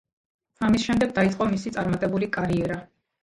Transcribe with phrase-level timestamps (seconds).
[0.67, 2.79] ამის შემდეგ დაიწყო მისი წარმატებული კარიერა.